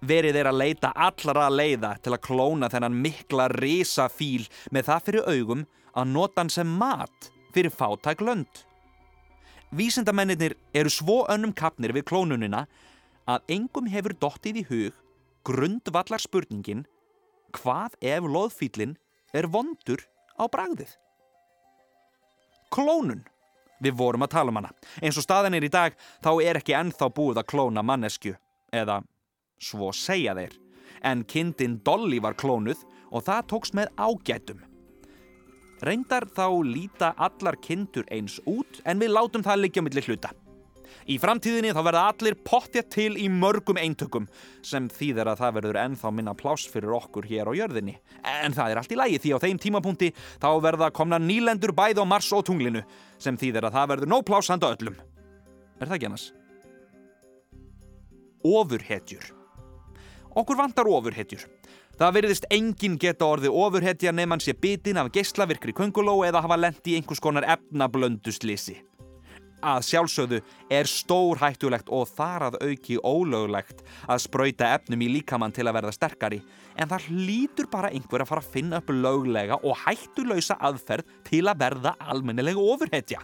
Verið 0.00 0.38
er 0.40 0.50
að 0.50 0.60
leita 0.60 0.92
allara 0.94 1.48
leiða 1.52 1.94
til 2.02 2.14
að 2.14 2.24
klóna 2.26 2.70
þennan 2.72 2.98
mikla 3.04 3.48
risafíl 3.56 4.46
með 4.70 4.88
það 4.90 5.06
fyrir 5.08 5.30
augum 5.30 5.66
að 5.94 6.10
nota 6.14 6.42
hann 6.42 6.52
sem 6.52 6.76
mat 6.80 7.30
fyrir 7.54 7.74
fátæk 7.74 8.22
lönd. 8.24 8.64
Vísindamennir 9.70 10.56
eru 10.74 10.90
svo 10.90 11.22
önnum 11.30 11.52
kapnir 11.54 11.94
við 11.94 12.08
klónunina 12.10 12.64
að 13.30 13.54
engum 13.54 13.86
hefur 13.90 14.16
dottið 14.18 14.62
í 14.62 14.64
hug 14.70 14.96
grundvallar 15.46 16.20
spurningin 16.20 16.84
hvað 17.54 17.94
ef 18.02 18.26
loðfílin 18.26 18.96
er 19.34 19.48
vondur 19.50 20.02
á 20.36 20.44
bragðið? 20.50 20.90
Klónun. 22.70 23.24
Við 23.80 23.96
vorum 23.96 24.26
að 24.26 24.34
tala 24.34 24.52
um 24.52 24.58
hana. 24.60 24.74
Eins 25.00 25.16
og 25.16 25.24
staðan 25.24 25.56
er 25.56 25.64
í 25.64 25.72
dag 25.72 25.94
þá 26.20 26.30
er 26.44 26.58
ekki 26.60 26.76
ennþá 26.76 27.08
búið 27.16 27.40
að 27.40 27.48
klóna 27.48 27.84
mannesku 27.86 28.34
eða 28.76 29.00
svo 29.60 29.92
segja 29.96 30.34
þeir. 30.38 30.56
En 31.04 31.24
kindin 31.24 31.78
Dolly 31.84 32.20
var 32.20 32.36
klónuð 32.40 32.82
og 33.10 33.24
það 33.26 33.46
tóks 33.52 33.72
með 33.76 33.92
ágætum. 33.96 34.60
Reyndar 35.80 36.26
þá 36.28 36.46
líta 36.66 37.14
allar 37.16 37.56
kindur 37.64 38.04
eins 38.12 38.36
út 38.48 38.82
en 38.84 39.00
við 39.00 39.14
látum 39.14 39.44
það 39.44 39.62
liggja 39.64 39.84
millir 39.84 40.08
hluta. 40.10 40.34
Í 41.08 41.16
framtíðinni 41.22 41.72
þá 41.72 41.80
verða 41.86 42.02
allir 42.10 42.36
pottja 42.44 42.82
til 42.84 43.14
í 43.18 43.26
mörgum 43.32 43.78
eintökum 43.80 44.26
sem 44.66 44.88
þýðir 44.92 45.30
að 45.32 45.40
það 45.40 45.56
verður 45.56 45.78
ennþá 45.84 46.12
minna 46.14 46.34
pláss 46.36 46.68
fyrir 46.70 46.92
okkur 46.98 47.26
hér 47.30 47.48
á 47.48 47.52
jörðinni. 47.56 47.96
En 48.20 48.54
það 48.54 48.74
er 48.74 48.82
allt 48.82 48.92
í 48.92 49.00
lægi 49.00 49.22
því 49.24 49.32
á 49.34 49.42
þeim 49.46 49.62
tímapunkti 49.64 50.12
þá 50.42 50.50
verða 50.62 50.92
komna 50.94 51.18
nýlendur 51.22 51.72
bæð 51.76 52.02
á 52.02 52.04
Mars 52.04 52.30
og 52.36 52.44
tunglinu 52.50 52.84
sem 53.18 53.38
þýðir 53.40 53.70
að 53.70 53.78
það 53.78 53.90
verður 53.94 54.12
nóg 54.12 54.24
pláss 54.28 54.52
handa 54.52 54.74
öllum. 54.76 55.00
Er 55.80 55.88
það 55.88 55.96
ekki 55.96 56.10
annars? 56.10 56.30
Ofurhetjur. 58.44 59.39
Okkur 60.40 60.56
vantar 60.56 60.88
ofurhetjur. 60.88 61.42
Það 62.00 62.14
verðist 62.16 62.46
enginn 62.54 62.94
geta 63.00 63.26
orði 63.28 63.50
ofurhetja 63.52 64.12
nefn 64.14 64.32
hann 64.32 64.40
sé 64.40 64.54
bitin 64.56 65.00
af 65.00 65.10
geyslavirkri 65.12 65.74
könguló 65.76 66.22
eða 66.24 66.40
hafa 66.40 66.56
lendi 66.56 66.94
í 66.94 67.00
einhvers 67.00 67.20
konar 67.20 67.44
efnablönduslisi. 67.56 68.78
Að 69.60 69.84
sjálfsögðu 69.90 70.38
er 70.72 70.88
stór 70.88 71.42
hættulegt 71.42 71.92
og 71.92 72.08
þar 72.08 72.46
að 72.46 72.56
auki 72.70 72.96
ólöglegt 73.04 73.82
að 74.08 74.22
spröyta 74.24 74.70
efnum 74.78 75.04
í 75.04 75.10
líkamann 75.18 75.52
til 75.52 75.66
að 75.68 75.76
verða 75.76 75.92
sterkari 75.98 76.40
en 76.80 76.88
það 76.88 77.10
hlýtur 77.10 77.68
bara 77.68 77.92
einhver 77.92 78.24
að 78.24 78.32
fara 78.32 78.46
að 78.46 78.56
finna 78.56 78.80
upp 78.80 78.94
löglega 78.96 79.60
og 79.60 79.76
hættulausa 79.84 80.56
aðferð 80.56 81.12
til 81.28 81.44
að 81.44 81.60
verða 81.66 81.96
almennilega 82.00 82.64
ofurhetja. 82.72 83.20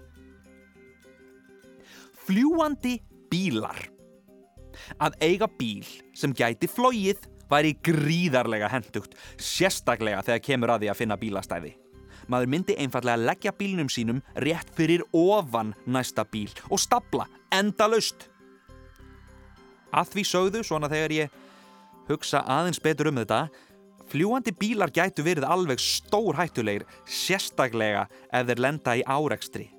Fljúandi 2.26 2.98
bílar 3.32 3.95
Að 5.00 5.18
eiga 5.24 5.48
bíl 5.58 5.86
sem 6.16 6.34
gæti 6.36 6.68
flóið 6.70 7.24
væri 7.50 7.74
gríðarlega 7.86 8.68
hendugt, 8.72 9.14
sérstaklega 9.38 10.22
þegar 10.26 10.44
kemur 10.44 10.72
að 10.74 10.84
því 10.84 10.92
að 10.92 11.00
finna 11.00 11.18
bílastæði. 11.20 11.74
Maður 12.26 12.50
myndi 12.50 12.74
einfallega 12.82 13.22
leggja 13.22 13.52
bílnum 13.54 13.90
sínum 13.92 14.22
rétt 14.42 14.72
fyrir 14.74 15.04
ofan 15.14 15.74
næsta 15.86 16.24
bíl 16.26 16.50
og 16.70 16.80
stapla 16.82 17.28
endalaust. 17.54 18.26
Að 19.94 20.10
því 20.16 20.24
sögðu, 20.26 20.64
svona 20.66 20.90
þegar 20.90 21.14
ég 21.14 21.38
hugsa 22.10 22.42
aðeins 22.42 22.82
betur 22.82 23.12
um 23.12 23.20
þetta, 23.20 23.46
fljúandi 24.10 24.52
bílar 24.58 24.90
gætu 24.94 25.24
verið 25.26 25.46
alveg 25.46 25.80
stór 25.82 26.38
hættulegir, 26.38 26.84
sérstaklega 27.06 28.06
ef 28.34 28.50
þeir 28.50 28.62
lenda 28.62 28.98
í 28.98 29.06
árekstri. 29.06 29.70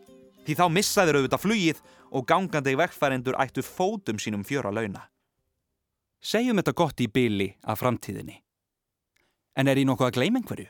Því 0.48 0.56
þá 0.56 0.66
missaður 0.72 1.20
auðvitað 1.20 1.44
flugið 1.44 1.84
og 2.12 2.28
gangandi 2.28 2.76
vekkfærendur 2.80 3.38
ættu 3.42 3.64
fótum 3.66 4.20
sínum 4.22 4.46
fjöra 4.48 4.72
launa. 4.74 5.08
Segjum 6.22 6.58
þetta 6.62 6.74
gott 6.74 7.02
í 7.02 7.08
byli 7.12 7.52
af 7.64 7.82
framtíðinni. 7.82 8.40
En 9.58 9.68
er 9.68 9.78
í 9.78 9.86
nokkuð 9.86 10.10
að 10.10 10.18
gleyma 10.18 10.42
einhverju? 10.42 10.70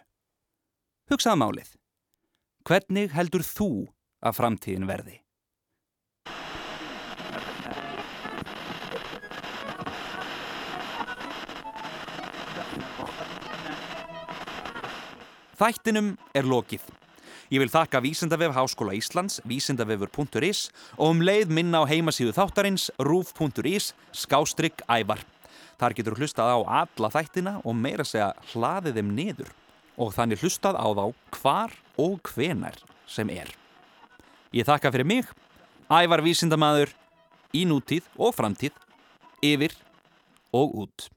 Hugsaða 1.11 1.39
málið. 1.39 1.71
Hvernig 2.67 3.13
heldur 3.15 3.45
þú 3.47 3.69
að 4.19 4.37
framtíðin 4.41 4.87
verði? 4.89 5.21
Þættinum 15.57 16.11
er 16.37 16.45
lokið. 16.45 16.83
Ég 17.47 17.61
vil 17.63 17.71
þakka 17.71 18.01
Vísindavef 18.03 18.51
Háskóla 18.57 18.91
Íslands, 18.97 19.37
vísindavefur.is 19.47 20.65
og 20.97 21.13
um 21.13 21.21
leið 21.23 21.53
minna 21.55 21.79
á 21.79 21.87
heimasíðu 21.87 22.33
þáttarins 22.35 22.89
rúf.is 22.99 23.93
skástrygg 24.11 24.83
ævar. 24.91 25.23
Þar 25.79 25.95
getur 25.95 26.17
hlustað 26.19 26.51
á 26.51 26.59
alla 26.83 27.11
þættina 27.13 27.55
og 27.63 27.79
meira 27.79 28.03
segja 28.03 28.33
hlaðið 28.51 28.99
þeim 28.99 29.15
niður 29.15 29.55
og 29.95 30.11
þannig 30.17 30.43
hlustað 30.43 30.75
á 30.75 30.87
þá 30.91 31.05
hvar 31.39 31.79
og 31.95 32.19
hvenar 32.33 32.83
sem 33.07 33.31
er. 33.31 33.47
Ég 34.51 34.67
þakka 34.67 34.91
fyrir 34.91 35.07
mig, 35.07 35.31
ævar 35.87 36.25
vísindamadur, 36.27 36.91
í 37.55 37.63
nútíð 37.63 38.11
og 38.19 38.35
framtíð, 38.35 38.75
yfir 39.39 39.71
og 40.51 40.83
út. 40.83 41.07